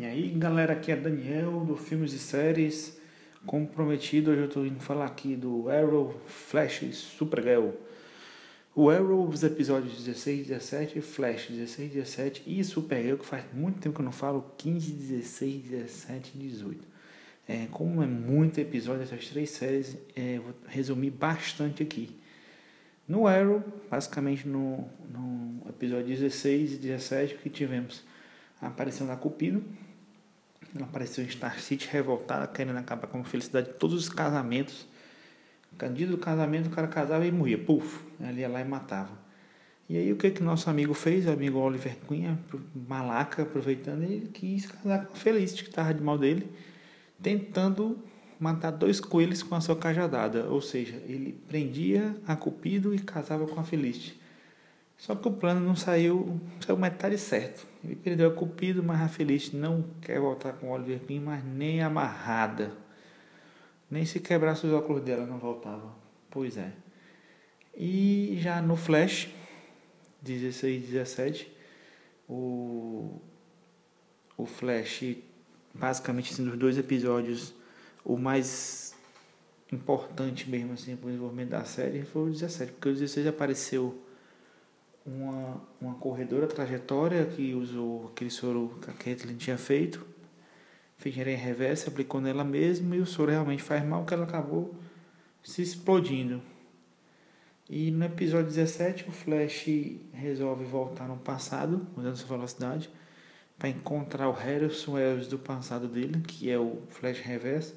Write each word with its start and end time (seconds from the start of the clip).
E 0.00 0.04
aí 0.06 0.30
galera, 0.30 0.72
aqui 0.72 0.90
é 0.90 0.96
Daniel 0.96 1.62
do 1.62 1.76
Filmes 1.76 2.14
e 2.14 2.18
Séries. 2.18 2.98
Como 3.44 3.66
prometido, 3.66 4.30
hoje 4.30 4.40
eu 4.40 4.46
estou 4.46 4.64
indo 4.64 4.80
falar 4.80 5.04
aqui 5.04 5.36
do 5.36 5.68
Arrow, 5.68 6.18
Flash 6.24 6.84
e 6.84 6.92
Supergirl. 6.94 7.72
O 8.74 8.88
Arrow, 8.88 9.28
os 9.28 9.44
episódios 9.44 10.02
16, 10.02 10.46
17, 10.46 11.02
Flash 11.02 11.48
16, 11.50 11.92
17 11.92 12.42
e 12.46 12.64
Supergirl, 12.64 13.18
que 13.18 13.26
faz 13.26 13.44
muito 13.52 13.78
tempo 13.78 13.96
que 13.96 14.00
eu 14.00 14.04
não 14.06 14.10
falo, 14.10 14.50
15, 14.56 14.90
16, 14.90 15.68
17 15.68 16.32
e 16.34 16.38
18. 16.48 16.88
É, 17.46 17.66
como 17.70 18.02
é 18.02 18.06
muito 18.06 18.58
episódio 18.58 19.00
dessas 19.00 19.28
três 19.28 19.50
séries, 19.50 19.98
é, 20.16 20.38
vou 20.38 20.54
resumir 20.66 21.10
bastante 21.10 21.82
aqui. 21.82 22.08
No 23.06 23.26
Arrow, 23.26 23.62
basicamente 23.90 24.48
no, 24.48 24.88
no 25.12 25.60
episódio 25.68 26.06
16 26.06 26.72
e 26.72 26.76
17, 26.78 27.34
que 27.34 27.50
tivemos 27.50 28.02
a 28.62 28.68
aparição 28.68 29.06
da 29.06 29.14
Cupido, 29.14 29.62
ela 30.74 30.84
apareceu 30.84 31.24
em 31.24 31.28
Star 31.28 31.58
City 31.60 31.88
revoltada, 31.90 32.46
querendo 32.46 32.76
acabar 32.78 33.06
com 33.08 33.20
a 33.20 33.24
felicidade 33.24 33.68
de 33.68 33.74
todos 33.74 33.96
os 33.96 34.08
casamentos. 34.08 34.86
Dia 35.94 36.06
do 36.06 36.18
casamento, 36.18 36.66
o 36.66 36.70
cara 36.70 36.86
casava 36.86 37.26
e 37.26 37.32
morria. 37.32 37.56
Puf! 37.56 38.00
Ele 38.20 38.40
ia 38.40 38.48
lá 38.48 38.60
e 38.60 38.64
matava. 38.64 39.18
E 39.88 39.96
aí, 39.96 40.12
o 40.12 40.16
que 40.16 40.30
que 40.30 40.42
nosso 40.42 40.70
amigo 40.70 40.94
fez? 40.94 41.26
O 41.26 41.30
amigo 41.30 41.58
Oliver 41.58 41.96
Cunha, 42.06 42.38
malaca, 42.88 43.42
aproveitando, 43.42 44.02
ele 44.02 44.28
quis 44.28 44.66
casar 44.66 45.06
com 45.06 45.14
a 45.14 45.16
Felicity, 45.16 45.64
que 45.64 45.70
estava 45.70 45.92
de 45.92 46.02
mal 46.02 46.18
dele, 46.18 46.48
tentando 47.20 47.98
matar 48.38 48.70
dois 48.70 49.00
coelhos 49.00 49.42
com 49.42 49.54
a 49.54 49.60
sua 49.60 49.74
cajadada. 49.74 50.44
Ou 50.44 50.60
seja, 50.60 51.02
ele 51.08 51.32
prendia 51.48 52.14
a 52.26 52.36
Cupido 52.36 52.94
e 52.94 52.98
casava 52.98 53.46
com 53.46 53.58
a 53.58 53.64
Felicity. 53.64 54.19
Só 55.00 55.14
que 55.14 55.26
o 55.26 55.32
plano 55.32 55.60
não 55.60 55.74
saiu, 55.74 56.38
saiu 56.60 56.76
metade 56.76 57.16
certo. 57.16 57.66
Ele 57.82 57.96
perdeu 57.96 58.28
a 58.28 58.34
Cupido, 58.34 58.82
mas 58.82 59.00
a 59.00 59.08
Feliz 59.08 59.50
não 59.50 59.82
quer 60.02 60.20
voltar 60.20 60.52
com 60.52 60.68
o 60.68 60.72
Oliver 60.72 61.00
Queen, 61.00 61.20
mas 61.20 61.42
nem 61.42 61.80
amarrada. 61.82 62.70
Nem 63.90 64.04
se 64.04 64.20
quebrasse 64.20 64.66
os 64.66 64.74
óculos 64.74 65.02
dela 65.02 65.24
não 65.24 65.38
voltava. 65.38 65.96
Pois 66.30 66.58
é. 66.58 66.74
E 67.74 68.36
já 68.42 68.60
no 68.60 68.76
Flash, 68.76 69.30
16 70.20 70.84
e 70.84 70.86
17, 70.88 71.56
o, 72.28 73.22
o 74.36 74.44
Flash, 74.44 75.16
basicamente 75.72 76.30
assim, 76.30 76.44
dos 76.44 76.58
dois 76.58 76.76
episódios, 76.76 77.54
o 78.04 78.18
mais 78.18 78.94
importante 79.72 80.50
mesmo 80.50 80.74
assim 80.74 80.94
para 80.94 81.06
o 81.06 81.08
desenvolvimento 81.08 81.48
da 81.48 81.64
série 81.64 82.02
foi 82.02 82.28
o 82.28 82.30
17, 82.30 82.72
porque 82.72 82.90
o 82.90 82.92
16 82.92 83.28
apareceu 83.28 84.09
uma, 85.10 85.60
uma 85.80 85.94
corredora 85.94 86.46
trajetória 86.46 87.26
que 87.26 87.52
usou 87.54 88.08
aquele 88.08 88.30
soro 88.30 88.78
que 88.80 88.90
a 88.90 88.92
Kathleen 88.92 89.36
tinha 89.36 89.58
feito, 89.58 90.06
fez 90.96 91.16
em 91.16 91.34
reversa, 91.34 91.90
aplicou 91.90 92.20
nela 92.20 92.44
mesma 92.44 92.94
e 92.94 93.00
o 93.00 93.06
soro 93.06 93.30
realmente 93.30 93.62
faz 93.62 93.84
mal 93.84 94.04
que 94.04 94.14
ela 94.14 94.24
acabou 94.24 94.74
se 95.42 95.62
explodindo. 95.62 96.40
E 97.68 97.90
no 97.90 98.04
episódio 98.04 98.46
17 98.46 99.08
o 99.08 99.12
Flash 99.12 99.66
resolve 100.12 100.64
voltar 100.64 101.08
no 101.08 101.16
passado, 101.16 101.86
mudando 101.96 102.16
sua 102.16 102.36
velocidade, 102.36 102.90
para 103.58 103.68
encontrar 103.68 104.28
o 104.28 104.32
Harrison 104.32 104.92
Wells 104.92 105.28
do 105.28 105.38
passado 105.38 105.86
dele, 105.86 106.20
que 106.20 106.50
é 106.50 106.58
o 106.58 106.82
Flash 106.88 107.20
Reverso, 107.20 107.74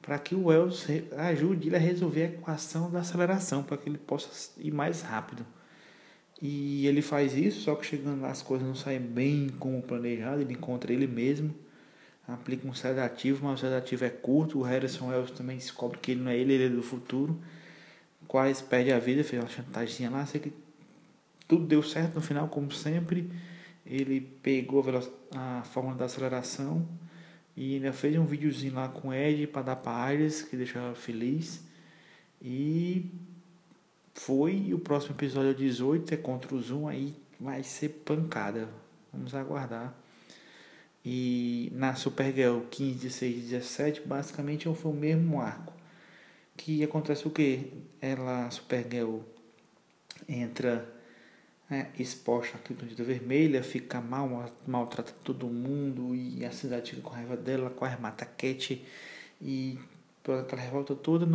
para 0.00 0.18
que 0.18 0.34
o 0.34 0.46
Wells 0.46 0.86
ajude 1.16 1.68
ele 1.68 1.76
a 1.76 1.78
resolver 1.78 2.22
a 2.22 2.26
equação 2.26 2.90
da 2.90 3.00
aceleração, 3.00 3.62
para 3.62 3.76
que 3.76 3.88
ele 3.88 3.98
possa 3.98 4.50
ir 4.58 4.72
mais 4.72 5.02
rápido. 5.02 5.44
E 6.40 6.86
ele 6.86 7.02
faz 7.02 7.36
isso, 7.36 7.60
só 7.60 7.74
que 7.74 7.84
chegando 7.84 8.22
lá 8.22 8.30
as 8.30 8.40
coisas 8.40 8.66
não 8.66 8.74
saem 8.74 9.00
bem 9.00 9.50
como 9.58 9.82
planejado, 9.82 10.40
ele 10.40 10.54
encontra 10.54 10.90
ele 10.92 11.06
mesmo, 11.06 11.54
aplica 12.26 12.66
um 12.66 12.72
sedativo, 12.72 13.44
mas 13.44 13.58
o 13.58 13.62
sedativo 13.62 14.04
é 14.04 14.10
curto, 14.10 14.58
o 14.58 14.62
Harrison 14.62 15.08
Wells 15.08 15.32
também 15.32 15.56
descobre 15.56 15.98
que 15.98 16.12
ele 16.12 16.22
não 16.22 16.30
é 16.30 16.38
ele, 16.38 16.54
ele 16.54 16.64
é 16.64 16.68
do 16.68 16.82
futuro, 16.82 17.38
quase 18.26 18.62
perde 18.62 18.90
a 18.90 18.98
vida, 18.98 19.22
fez 19.22 19.42
uma 19.42 19.48
chantagem 19.50 20.08
lá, 20.08 20.24
sei 20.24 20.40
que 20.40 20.52
tudo 21.46 21.66
deu 21.66 21.82
certo 21.82 22.14
no 22.14 22.20
final, 22.22 22.48
como 22.48 22.72
sempre, 22.72 23.30
ele 23.84 24.20
pegou 24.20 24.82
a, 25.36 25.58
a 25.58 25.62
fórmula 25.64 25.96
da 25.96 26.04
aceleração 26.06 26.88
e 27.56 27.74
ainda 27.74 27.92
fez 27.92 28.16
um 28.16 28.24
videozinho 28.24 28.74
lá 28.74 28.88
com 28.88 29.08
o 29.08 29.14
Ed 29.14 29.46
para 29.48 29.62
dar 29.62 29.76
para 29.76 30.14
Iris, 30.14 30.42
que 30.42 30.56
deixou 30.56 30.80
ela 30.80 30.94
feliz, 30.94 31.62
e 32.40 33.10
foi 34.20 34.64
e 34.66 34.74
o 34.74 34.78
próximo 34.78 35.14
episódio 35.14 35.50
é 35.50 35.54
18 35.54 36.12
é 36.12 36.16
contra 36.16 36.54
o 36.54 36.60
Zoom, 36.60 36.86
aí 36.86 37.14
vai 37.38 37.62
ser 37.62 37.88
pancada. 38.04 38.68
Vamos 39.10 39.34
aguardar. 39.34 39.94
E 41.02 41.72
na 41.74 41.94
Supergirl 41.94 42.60
15, 42.70 42.98
16 42.98 43.36
e 43.36 43.40
17, 43.40 44.00
basicamente 44.02 44.74
foi 44.74 44.92
o 44.92 44.94
mesmo 44.94 45.40
arco. 45.40 45.72
Que 46.54 46.84
acontece 46.84 47.26
o 47.26 47.30
que? 47.30 47.72
Ela, 47.98 48.50
Supergirl, 48.50 49.20
entra 50.28 50.86
né, 51.70 51.90
exposta 51.98 52.58
à 52.58 52.60
criptonita 52.60 53.02
vermelha, 53.02 53.62
fica 53.62 54.02
mal, 54.02 54.52
maltrata 54.66 55.14
todo 55.24 55.46
mundo 55.46 56.14
e 56.14 56.44
a 56.44 56.50
cidade 56.50 56.90
fica 56.90 57.02
com 57.02 57.14
raiva 57.14 57.38
dela, 57.38 57.70
quase 57.70 57.98
mata 57.98 58.24
a 58.24 58.28
Cat 58.28 58.84
e 59.40 59.78
toda 60.22 60.42
aquela 60.42 60.62
revolta 60.62 60.94
toda, 60.94 61.26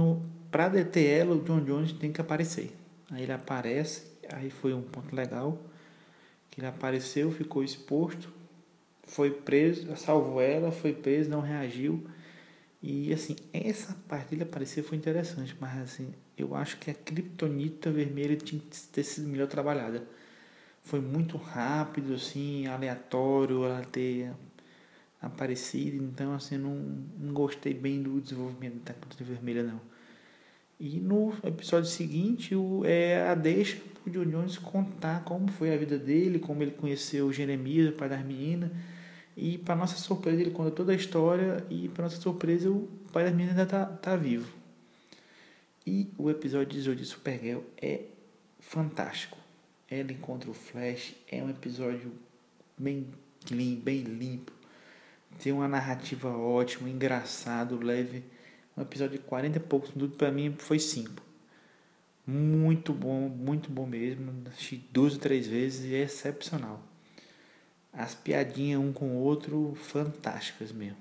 pra 0.52 0.70
deter 0.70 1.22
ela, 1.22 1.36
o 1.36 1.42
John 1.42 1.62
Jones 1.62 1.92
tem 1.94 2.12
que 2.12 2.22
aparecer. 2.22 2.76
Aí 3.12 3.24
ele 3.24 3.32
aparece, 3.32 4.04
aí 4.32 4.50
foi 4.50 4.74
um 4.74 4.82
ponto 4.82 5.16
legal, 5.16 5.62
que 6.50 6.60
ele 6.60 6.68
apareceu, 6.68 7.32
ficou 7.32 7.64
exposto, 7.64 8.34
foi 9.04 9.32
preso, 9.32 9.96
salvou 9.98 10.42
ela, 10.42 10.72
foi 10.72 10.94
preso, 10.94 11.30
não 11.30 11.42
reagiu. 11.42 12.06
E 12.82 13.12
assim, 13.14 13.36
essa 13.52 13.96
parte 14.08 14.30
dele 14.30 14.44
aparecer 14.44 14.84
foi 14.84 14.98
interessante, 14.98 15.56
mas 15.60 15.78
assim, 15.80 16.14
eu 16.38 16.56
acho 16.56 16.78
que 16.78 16.92
a 16.92 16.94
criptonita 16.94 17.92
vermelha 17.92 18.36
tinha 18.36 18.62
que 18.62 18.80
ter 18.92 19.04
sido 19.04 19.28
melhor 19.28 19.48
trabalhada. 19.48 20.04
Foi 20.84 21.00
muito 21.00 21.36
rápido, 21.36 22.14
assim, 22.14 22.68
aleatório 22.68 23.66
ela 23.66 23.84
ter 23.84 24.32
aparecido, 25.26 26.04
então 26.04 26.34
assim, 26.34 26.58
não, 26.58 26.76
não 27.20 27.34
gostei 27.34 27.74
bem 27.74 28.02
do 28.02 28.22
desenvolvimento 28.22 28.84
da 28.84 28.94
criptonita 28.94 29.24
vermelha 29.24 29.64
não. 29.64 29.82
E 30.80 31.00
no 31.00 31.34
episódio 31.44 31.90
seguinte 31.90 32.54
o, 32.54 32.84
é 32.86 33.28
a 33.28 33.36
deixa 33.36 33.82
o 34.06 34.10
John 34.10 34.26
Jones 34.26 34.58
contar 34.58 35.24
como 35.24 35.50
foi 35.50 35.74
a 35.74 35.78
vida 35.78 35.98
dele, 35.98 36.38
como 36.38 36.62
ele 36.62 36.72
conheceu 36.72 37.32
Jeremias, 37.32 37.90
o 37.90 37.94
pai 37.94 38.10
das 38.10 38.24
meninas. 38.24 38.72
E 39.36 39.58
para 39.58 39.76
nossa 39.76 39.98
surpresa 39.98 40.42
ele 40.42 40.52
conta 40.52 40.72
toda 40.72 40.92
a 40.92 40.96
história 40.96 41.66
e 41.70 41.90
para 41.90 42.04
nossa 42.04 42.18
surpresa 42.18 42.70
o 42.70 42.88
pai 43.12 43.24
das 43.24 43.34
meninas 43.34 43.58
ainda 43.58 43.70
tá, 43.70 43.86
tá 43.86 44.16
vivo. 44.16 44.52
E 45.86 46.10
o 46.18 46.30
episódio 46.30 46.68
18 46.68 47.00
de 47.00 47.06
Supergirl 47.06 47.62
é 47.82 48.02
fantástico. 48.60 49.38
Ela 49.90 50.12
encontra 50.12 50.50
o 50.50 50.54
Flash, 50.54 51.16
é 51.32 51.44
um 51.44 51.50
episódio 51.50 52.12
bem 52.78 53.08
clean, 53.46 53.76
bem 53.76 54.02
limpo. 54.02 54.52
Tem 55.42 55.52
uma 55.52 55.68
narrativa 55.68 56.30
ótima, 56.30 56.90
engraçado, 56.90 57.78
leve 57.78 58.24
um 58.78 58.82
episódio 58.82 59.18
de 59.18 59.24
40 59.24 59.58
e 59.58 59.62
poucos 59.62 59.94
minutos, 59.94 60.18
para 60.18 60.32
mim 60.32 60.54
foi 60.58 60.80
5. 60.80 61.24
Muito 62.28 62.92
bom, 62.92 63.30
muito 63.30 63.70
bom 63.70 63.86
mesmo. 63.86 64.34
Assisti 64.48 64.84
duas 64.92 65.14
ou 65.14 65.20
três 65.20 65.48
vezes 65.48 65.86
e 65.86 65.96
é 65.96 66.02
excepcional. 66.02 66.82
As 67.94 68.16
piadinhas 68.16 68.82
um 68.82 68.92
com 68.92 69.10
o 69.10 69.20
outro, 69.20 69.74
fantásticas 69.76 70.72
mesmo. 70.72 70.98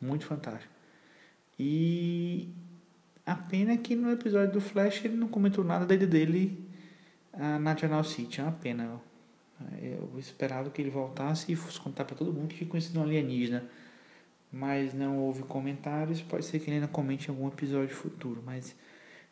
Muito 0.00 0.26
fantástico. 0.26 0.72
E 1.58 2.48
a 3.24 3.34
pena 3.34 3.72
é 3.72 3.76
que 3.76 3.96
no 3.96 4.10
episódio 4.10 4.52
do 4.52 4.60
Flash 4.60 5.04
ele 5.04 5.16
não 5.16 5.28
comentou 5.28 5.64
nada 5.64 5.86
da 5.86 5.94
ida 5.94 6.06
dele 6.06 6.68
na 7.36 7.58
National 7.58 8.04
City. 8.04 8.40
É 8.40 8.42
uma 8.42 8.52
pena. 8.52 9.00
Eu 9.82 10.12
esperava 10.18 10.70
que 10.70 10.80
ele 10.80 10.90
voltasse 10.90 11.50
e 11.50 11.56
fosse 11.56 11.80
contar 11.80 12.04
para 12.04 12.16
todo 12.16 12.32
mundo 12.32 12.48
que 12.48 12.56
tinha 12.56 12.70
conhecido 12.70 13.00
um 13.00 13.02
alienígena 13.02 13.68
mas 14.52 14.94
não 14.94 15.18
houve 15.18 15.42
comentários. 15.42 16.20
Pode 16.22 16.44
ser 16.44 16.58
que 16.58 16.66
ele 16.66 16.76
ainda 16.76 16.88
comente 16.88 17.28
em 17.28 17.30
algum 17.30 17.48
episódio 17.48 17.94
futuro, 17.94 18.42
mas 18.44 18.74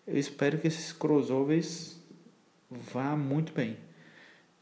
eu 0.06 0.16
espero 0.16 0.58
que 0.58 0.66
esses 0.66 0.92
crossovers 0.92 2.00
vá 2.70 3.16
muito 3.16 3.52
bem. 3.52 3.76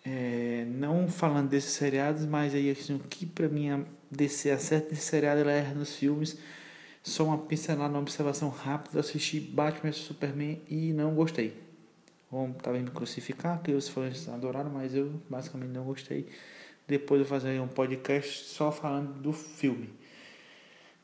É, 0.04 0.66
não 0.68 1.08
falando 1.08 1.48
desses 1.48 1.72
seriados, 1.72 2.26
mas 2.26 2.54
aí 2.54 2.70
assim, 2.70 2.94
o 2.94 2.98
que 2.98 3.24
para 3.24 3.48
mim 3.48 3.86
DC 4.10 4.50
acerta 4.50 4.90
nesse 4.90 5.02
seriado 5.02 5.40
ela 5.40 5.52
erra 5.52 5.74
nos 5.74 5.96
filmes. 5.96 6.38
Só 7.02 7.24
uma 7.24 7.38
pincelada, 7.38 7.92
uma 7.92 8.00
observação 8.00 8.48
rápida. 8.48 9.00
Assisti 9.00 9.38
Batman 9.38 9.90
vs 9.90 9.96
Superman 9.96 10.62
e 10.68 10.92
não 10.92 11.14
gostei. 11.14 11.63
Vão 12.34 12.52
talvez 12.52 12.84
me 12.84 12.90
crucificar, 12.90 13.62
que 13.62 13.70
os 13.70 13.88
fãs 13.88 14.28
adoraram, 14.28 14.68
mas 14.68 14.92
eu 14.92 15.22
basicamente 15.30 15.70
não 15.70 15.84
gostei. 15.84 16.28
Depois 16.84 17.20
eu 17.20 17.26
fazer 17.26 17.60
um 17.60 17.68
podcast 17.68 18.46
só 18.46 18.72
falando 18.72 19.22
do 19.22 19.32
filme. 19.32 19.88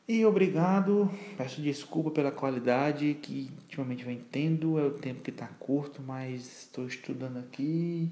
E 0.05 0.25
obrigado, 0.25 1.09
peço 1.37 1.61
desculpa 1.61 2.11
pela 2.11 2.33
qualidade 2.33 3.13
que 3.21 3.49
ultimamente 3.61 4.03
vem 4.03 4.17
tendo, 4.29 4.77
é 4.77 4.83
o 4.83 4.91
tempo 4.91 5.21
que 5.21 5.29
está 5.29 5.47
curto, 5.47 6.01
mas 6.01 6.63
estou 6.63 6.85
estudando 6.85 7.37
aqui, 7.37 8.11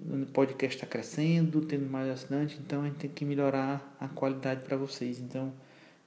o 0.00 0.26
podcast 0.26 0.78
está 0.78 0.86
crescendo, 0.86 1.60
tendo 1.60 1.88
mais 1.88 2.10
assinantes, 2.10 2.58
então 2.58 2.82
a 2.82 2.86
gente 2.86 2.96
tem 2.96 3.10
que 3.10 3.24
melhorar 3.24 3.96
a 4.00 4.08
qualidade 4.08 4.64
para 4.64 4.76
vocês. 4.76 5.20
Então, 5.20 5.52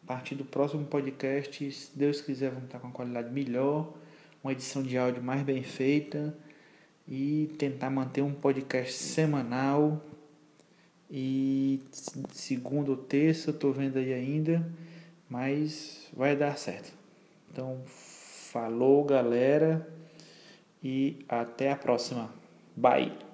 a 0.03 0.07
partir 0.07 0.35
do 0.35 0.43
próximo 0.43 0.85
podcast, 0.85 1.71
se 1.71 1.97
Deus 1.97 2.19
quiser, 2.19 2.49
vamos 2.49 2.65
estar 2.65 2.79
com 2.79 2.87
uma 2.87 2.93
qualidade 2.93 3.31
melhor, 3.31 3.93
uma 4.43 4.51
edição 4.51 4.81
de 4.81 4.97
áudio 4.97 5.21
mais 5.21 5.43
bem 5.43 5.63
feita 5.63 6.35
e 7.07 7.53
tentar 7.57 7.89
manter 7.89 8.21
um 8.21 8.33
podcast 8.33 8.93
semanal. 8.93 10.01
E 11.09 11.81
segunda 12.31 12.91
ou 12.91 12.97
terça, 12.97 13.51
estou 13.51 13.73
vendo 13.73 13.97
aí 13.97 14.13
ainda, 14.13 14.65
mas 15.29 16.09
vai 16.13 16.35
dar 16.35 16.57
certo. 16.57 16.93
Então, 17.51 17.81
falou 17.85 19.03
galera 19.03 19.87
e 20.81 21.25
até 21.27 21.71
a 21.71 21.75
próxima. 21.75 22.33
Bye! 22.75 23.30